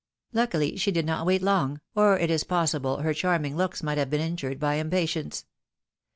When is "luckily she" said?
0.33-0.91